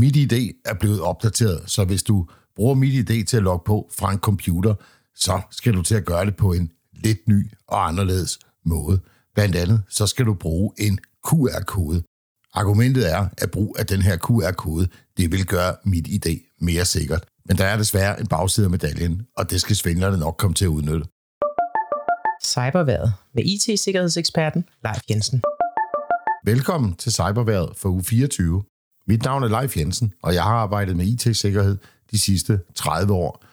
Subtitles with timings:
[0.00, 4.18] MitID er blevet opdateret, så hvis du bruger MitID til at logge på fra en
[4.18, 4.74] computer,
[5.14, 9.00] så skal du til at gøre det på en lidt ny og anderledes måde.
[9.34, 12.02] Blandt andet så skal du bruge en QR-kode.
[12.54, 17.24] Argumentet er, at brug af den her QR-kode, det vil gøre mit ID mere sikkert.
[17.46, 20.64] Men der er desværre en bagside af medaljen, og det skal svindlerne nok komme til
[20.64, 21.06] at udnytte.
[22.44, 25.42] Cyberværet med IT-sikkerhedseksperten Leif Jensen.
[26.44, 28.62] Velkommen til Cyberværet for uge 24.
[29.10, 31.78] Mit navn er Leif Jensen, og jeg har arbejdet med IT-sikkerhed
[32.10, 33.44] de sidste 30 år.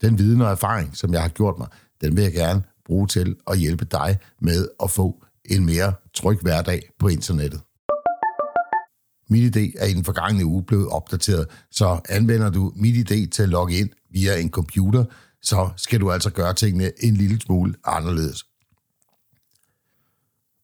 [0.00, 1.68] Den viden og erfaring, som jeg har gjort mig,
[2.00, 6.38] den vil jeg gerne bruge til at hjælpe dig med at få en mere tryg
[6.42, 7.60] hverdag på internettet.
[9.30, 13.78] MitID er i den forgangne uge blevet opdateret, så anvender du MitID til at logge
[13.78, 15.04] ind via en computer,
[15.42, 18.44] så skal du altså gøre tingene en lille smule anderledes.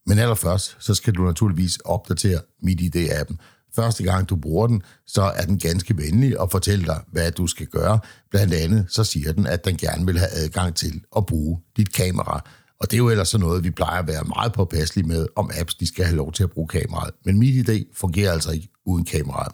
[0.06, 3.36] Men allerførst, så skal du naturligvis opdatere MitID-appen.
[3.76, 7.46] Første gang du bruger den, så er den ganske venlig og fortæller dig, hvad du
[7.46, 7.98] skal gøre.
[8.30, 11.92] Blandt andet så siger den, at den gerne vil have adgang til at bruge dit
[11.92, 12.44] kamera.
[12.80, 15.50] Og det er jo ellers sådan noget, vi plejer at være meget påpasselige med, om
[15.60, 17.14] apps de skal have lov til at bruge kameraet.
[17.24, 19.52] Men MitID fungerer altså ikke uden kameraet.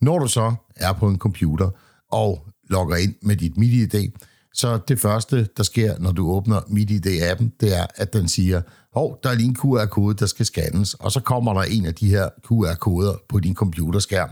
[0.00, 1.70] Når du så er på en computer
[2.12, 4.10] og logger ind med dit MitID,
[4.54, 8.62] så det første, der sker, når du åbner MidiD-appen, det er, at den siger,
[8.94, 11.94] hov, der er lige en QR-kode, der skal scannes, og så kommer der en af
[11.94, 14.30] de her QR-koder på din computerskærm.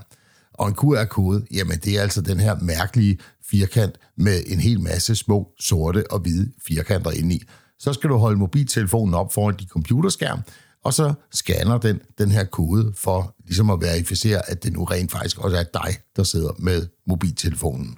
[0.54, 3.18] Og en QR-kode, jamen det er altså den her mærkelige
[3.50, 7.42] firkant med en hel masse små sorte og hvide firkanter inde i.
[7.78, 10.40] Så skal du holde mobiltelefonen op foran din computerskærm,
[10.84, 15.12] og så scanner den den her kode for ligesom at verificere, at det nu rent
[15.12, 17.96] faktisk også er dig, der sidder med mobiltelefonen.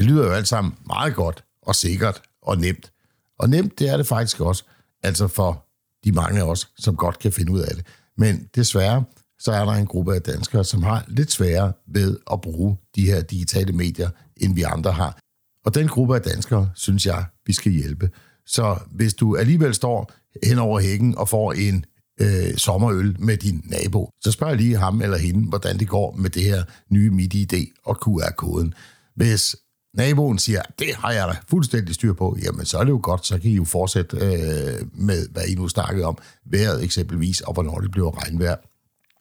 [0.00, 2.92] Det lyder jo alt sammen meget godt og sikkert og nemt.
[3.38, 4.64] Og nemt, det er det faktisk også,
[5.02, 5.66] altså for
[6.04, 7.86] de mange af os, som godt kan finde ud af det.
[8.16, 9.04] Men desværre,
[9.38, 13.06] så er der en gruppe af danskere, som har lidt sværere ved at bruge de
[13.06, 15.18] her digitale medier, end vi andre har.
[15.64, 18.10] Og den gruppe af danskere, synes jeg, vi skal hjælpe.
[18.46, 20.12] Så hvis du alligevel står
[20.46, 21.84] hen over hækken og får en
[22.20, 26.30] øh, sommerøl med din nabo, så spørg lige ham eller hende, hvordan det går med
[26.30, 28.74] det her nye MitID og QR-koden.
[29.16, 29.56] Hvis
[29.94, 33.26] naboen siger, det har jeg da fuldstændig styr på, jamen så er det jo godt,
[33.26, 37.52] så kan I jo fortsætte øh, med, hvad I nu snakkede om, vejret eksempelvis, og
[37.52, 38.56] hvornår det bliver regnvejr.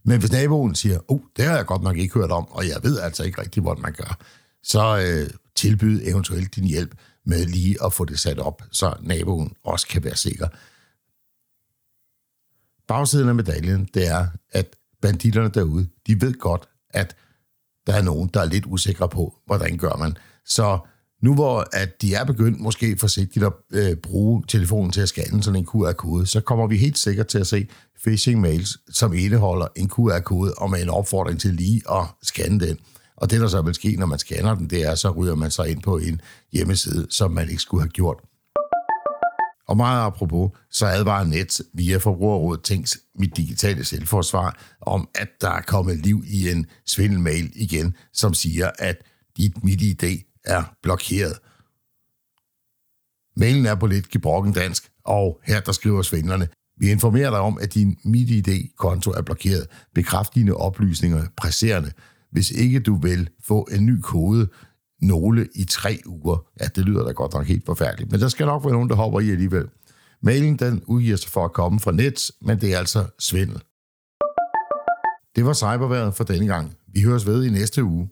[0.06, 2.78] Men hvis naboen siger, oh, det har jeg godt nok ikke hørt om, og jeg
[2.84, 4.18] ved altså ikke rigtig, hvordan man gør,
[4.64, 9.54] så øh, tilbyd eventuelt din hjælp med lige at få det sat op, så naboen
[9.64, 10.48] også kan være sikker.
[12.88, 17.16] Bagsiden af medaljen, det er, at banditterne derude, de ved godt, at
[17.88, 20.18] der er nogen, der er lidt usikre på, hvordan gør man.
[20.50, 20.80] Så
[21.24, 25.44] nu hvor at de er begyndt måske forsigtigt at øh, bruge telefonen til at scanne
[25.44, 27.68] sådan en QR-kode, så kommer vi helt sikkert til at se
[28.08, 32.78] phishing-mails, som indeholder en QR-kode og med en opfordring til lige at scanne den.
[33.18, 35.52] Og det, der så vil ske, når man scanner den, det er, så ryger man
[35.52, 36.22] sig ind på en
[36.54, 38.18] hjemmeside, som man ikke skulle have gjort.
[39.68, 45.50] Og meget apropos, så advarer Net via Forbrugerrådet Tænks mit digitale selvforsvar om, at der
[45.50, 48.98] er kommet liv i en svindelmail igen, som siger, at
[49.38, 51.40] dit MitID er blokeret.
[53.36, 56.48] Mailen er på lidt gebrokken dansk, og her der skriver svindlerne,
[56.80, 59.68] vi informerer dig om, at din MitID-konto er blokeret.
[59.96, 61.92] Bekræft dine oplysninger presserende.
[62.32, 64.48] Hvis ikke du vil få en ny kode,
[65.02, 66.46] nogle i tre uger.
[66.62, 68.96] Ja, det lyder da godt nok helt forfærdeligt, men der skal nok være nogen, der
[68.96, 69.70] hopper i alligevel.
[70.22, 73.62] Mailen den udgiver sig for at komme fra net, men det er altså svindel.
[75.36, 76.78] Det var cyberværet for denne gang.
[76.94, 78.10] Vi høres ved i næste uge.